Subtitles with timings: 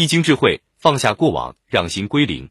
[0.00, 2.50] 易经智慧，放下过往，让心归零。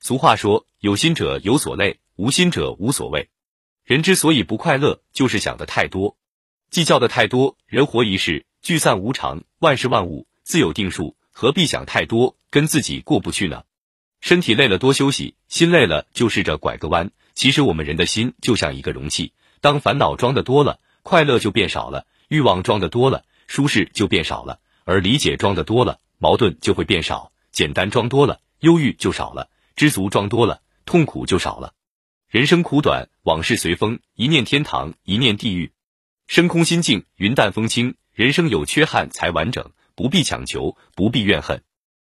[0.00, 3.28] 俗话说，有心者有所累，无心者无所谓。
[3.84, 6.16] 人之所以不快乐，就是想的太多，
[6.68, 7.56] 计较的太多。
[7.68, 13.62] 人活一世，聚散无常，万事万物自有定数，何必想太多，跟自己过不去呢？
[14.20, 17.12] 身体累了多休息，心累了就试着拐个弯。
[17.34, 31.74] 其实我们人的心就像一个容器，当烦恼装的多了，快乐就变少了；欲望装的多了，舒适就变少了；而理解装的多了，矛盾就会变少；简单装多了，忧郁就少了；知足装多了，痛苦就少了。
[32.28, 35.72] 人生苦短，往事随风，一念天堂，一念地狱。
[36.28, 37.96] 身空心静，云淡风轻。
[38.12, 41.64] 人生有缺憾才完整，不必强求，不必怨恨。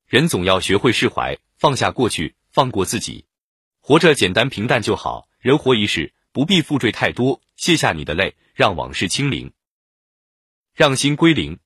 [0.07, 1.39] 人总要学会释怀。
[1.59, 3.27] 放下过去，放过自己，
[3.81, 5.29] 活着简单平淡就好。
[5.41, 9.53] 人活一世，不必负坠太多，卸下你的泪，让往事清零，
[10.73, 11.59] 让心归零。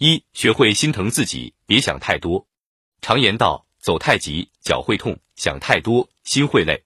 [0.00, 2.46] 一，学会心疼自己，别想太多。
[3.00, 6.84] 常言道，走太急，脚会痛；想太多，心会累。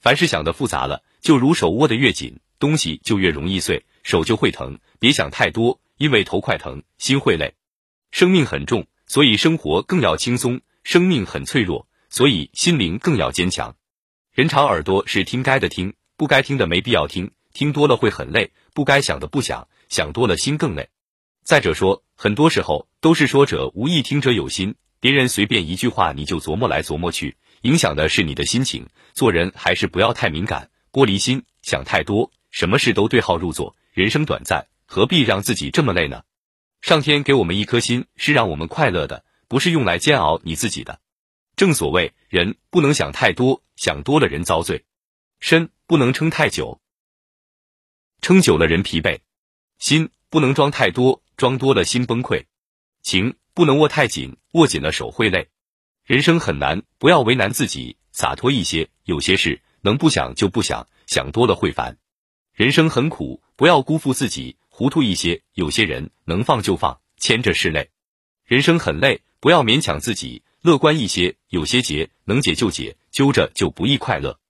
[0.00, 4.80] 凡事想的复杂了，就如手握的越紧，东西就越容易碎，手就会疼。
[4.98, 7.54] 别想太多，因为头快疼，心会累。
[8.10, 10.60] 生命很重，所以生活更要轻松。
[10.82, 13.76] 生命很脆弱，所以心灵更要坚强。
[14.32, 17.30] 人长耳朵是听该的听，不该听的没必要听。
[17.52, 20.88] 听多了会很累，不该想的不想，想多了心更累。
[21.42, 24.74] 再者说，很多时候都是说者无意，听者有心。
[25.00, 28.88] 别人随便一句话，你就琢磨来琢磨去，影响的是你的心情。
[29.12, 33.76] 做人还是不要太敏感，玻璃心，想太多，什么事都对号入座。
[33.92, 36.24] 人生短暂，何必让自己这么累呢？
[36.80, 39.24] 上天给我们一颗心，是让我们快乐的。
[39.48, 41.00] 不是用来煎熬你自己的。
[41.56, 44.84] 正所谓，人不能想太多，想多了人遭罪；
[45.40, 46.80] 身不能撑太久，
[48.20, 49.20] 撑久了人疲惫；
[49.78, 52.46] 心不能装太多，装多了心崩溃；
[53.00, 55.48] 情不能握太紧，握紧了手会累。
[56.04, 58.90] 人生很难，不要为难自己，洒脱一些。
[59.04, 61.96] 有些事能不想就不想，想多了会烦。
[62.52, 65.40] 人生很苦，不要辜负自己，糊涂一些。
[65.54, 67.88] 有些人能放就放，牵着是累。
[68.44, 69.22] 人生很累。
[69.40, 71.36] 不要勉强自己，乐观一些。
[71.50, 74.40] 有些结能解就解，揪着就不易快乐。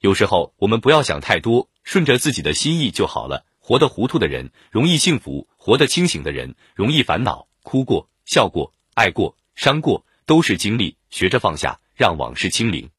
[0.00, 3.46] 有时候我们不要想太多，顺着自己的心意就好了。
[3.66, 7.48] 活得糊涂的人容易幸福，活得清醒的人容易烦恼。
[7.62, 10.98] 哭过、笑过、爱过、伤过，都是经历。
[11.08, 12.90] 学着放下，让往事清零。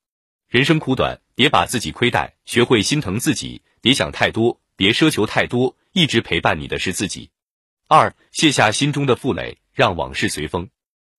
[0.48, 3.62] 人生苦短，别把自己亏待，学会心疼自己。
[3.80, 7.30] 别想太多，别奢求太多，一直陪伴你的是自己。
[7.88, 10.70] 二，卸下心中的负累，让往事随风。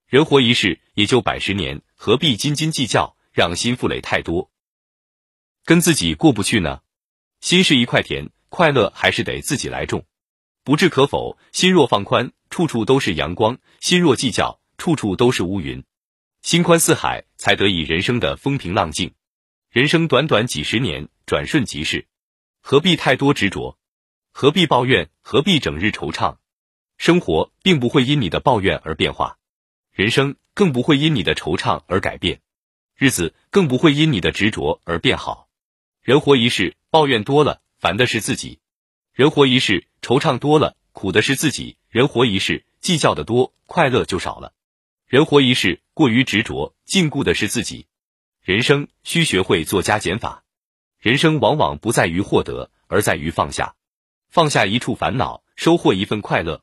[0.08, 4.50] 人活一世，也就百十年，何必斤斤计较，让心负累太多，
[5.64, 6.80] 跟自己过不去呢？
[7.40, 10.06] 心是一块田，快乐还是得自己来种。
[10.64, 15.84] 不置可否，心若放宽，处处都是阳光；心若计较，处处都是乌云。
[16.40, 19.12] 心宽似海，才得以人生的风平浪静。
[19.68, 22.06] 人生短短几十年，转瞬即逝，
[22.62, 23.76] 何必太多执着？
[24.32, 25.10] 何必抱怨？
[25.20, 26.38] 何必整日惆怅？
[26.96, 29.36] 生活并不会因你的抱怨而变化。
[29.92, 32.40] 人生更不会因你的惆怅而改变，
[32.96, 35.46] 日子更不会因你的执着而变好。
[36.00, 38.58] 人活一世，抱怨多了，烦的是自己；
[39.12, 44.52] 人活一世，惆怅多了，苦的是自己；人活一世，计较的多，快乐就少了；
[45.06, 47.86] 人活一世，过于执着，禁锢的是自己。
[48.42, 50.44] 人生需学会做加减法。
[50.98, 53.74] 人生往往不在于获得，而在于放下。
[54.30, 56.62] 放下一处烦恼，收获一份快乐；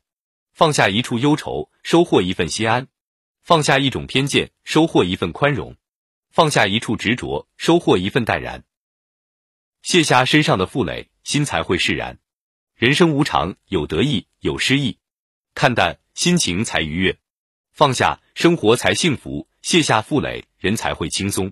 [0.51, 2.87] 放下一处忧愁，收获一份心安。
[3.43, 5.75] 放下一种偏见，收获一份宽容；
[6.31, 8.63] 放下一处执着，收获一份淡然。
[9.83, 12.17] 卸下身上的负累，心才会释然。
[12.73, 14.97] 人生无常，有得意，有失意，
[15.53, 17.17] 看淡，心情才愉悦；
[17.73, 21.51] 放下，生活才幸福；卸下负累，人才会轻松。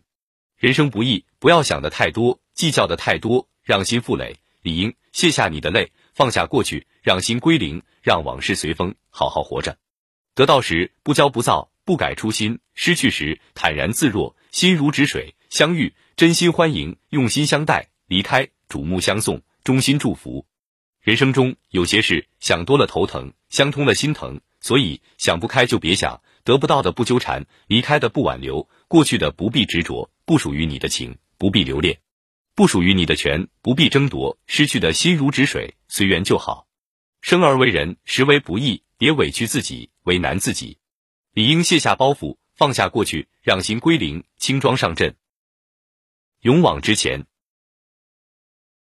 [0.57, 4.39] 人生不易，不要想的太多，计较的太多，让心负累。
[4.61, 9.77] 理应卸下你的泪，放下过去，让心归零，让往事随风，好好活着。
[10.35, 11.69] 得到时不骄不躁。
[11.83, 15.35] 不改初心，失去时坦然自若，心如止水。
[15.49, 20.45] 相遇真心欢迎，用心相待；离开瞩目相送，衷心祝福。
[20.99, 24.41] 人生中有些事想多了头疼，想通了心疼。
[24.59, 31.99] 所以想不开就别想，得不到的不纠缠，离开的不挽留，过去的不必执着，不属于你的情不必留恋，
[32.53, 34.37] 不属于你的权不必争夺。
[34.45, 36.67] 失去的心如止水，随缘就好。
[37.21, 40.79] 生而为人，实为不易，别委屈自己，为难自己。
[41.31, 45.15] 理应卸下包袱，放下过去，让心归零，轻装上阵，
[46.41, 47.25] 勇往直前。